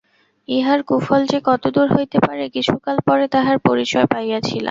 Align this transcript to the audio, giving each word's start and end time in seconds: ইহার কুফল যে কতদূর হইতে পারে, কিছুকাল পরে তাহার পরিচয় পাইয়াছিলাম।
ইহার 0.47 0.79
কুফল 0.83 1.21
যে 1.25 1.39
কতদূর 1.43 1.87
হইতে 1.93 2.17
পারে, 2.19 2.45
কিছুকাল 2.49 2.97
পরে 3.07 3.25
তাহার 3.27 3.57
পরিচয় 3.59 4.05
পাইয়াছিলাম। 4.05 4.59